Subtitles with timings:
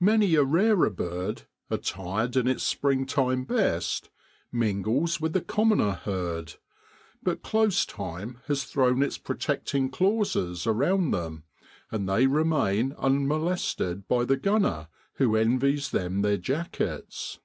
[0.00, 4.10] Many a rarer bird, attired in its springtime best,
[4.50, 6.54] mingles with the commoner herd.
[7.22, 11.44] But close time has thrown its protecting clauses around them,
[11.88, 14.88] and they remain unmolested by the gunner
[15.18, 17.38] who envies them their jackets.